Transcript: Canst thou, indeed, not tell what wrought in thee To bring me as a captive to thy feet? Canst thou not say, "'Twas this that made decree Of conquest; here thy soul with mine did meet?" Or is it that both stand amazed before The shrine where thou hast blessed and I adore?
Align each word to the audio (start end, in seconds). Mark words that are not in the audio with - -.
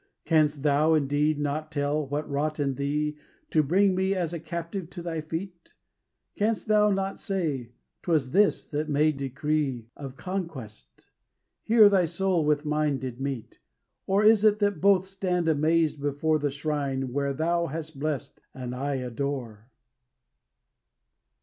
Canst 0.25 0.63
thou, 0.63 0.95
indeed, 0.95 1.37
not 1.37 1.71
tell 1.71 2.07
what 2.07 2.27
wrought 2.27 2.59
in 2.59 2.73
thee 2.73 3.19
To 3.51 3.61
bring 3.61 3.93
me 3.93 4.15
as 4.15 4.33
a 4.33 4.39
captive 4.39 4.89
to 4.89 5.03
thy 5.03 5.21
feet? 5.21 5.75
Canst 6.35 6.67
thou 6.67 6.89
not 6.89 7.19
say, 7.19 7.73
"'Twas 8.01 8.31
this 8.31 8.65
that 8.69 8.89
made 8.89 9.17
decree 9.17 9.89
Of 9.95 10.17
conquest; 10.17 11.05
here 11.61 11.87
thy 11.87 12.05
soul 12.05 12.43
with 12.43 12.65
mine 12.65 12.97
did 12.97 13.21
meet?" 13.21 13.59
Or 14.07 14.23
is 14.23 14.43
it 14.43 14.57
that 14.57 14.81
both 14.81 15.05
stand 15.05 15.47
amazed 15.47 16.01
before 16.01 16.39
The 16.39 16.49
shrine 16.49 17.13
where 17.13 17.31
thou 17.31 17.67
hast 17.67 17.99
blessed 17.99 18.41
and 18.55 18.73
I 18.73 18.95
adore? 18.95 19.69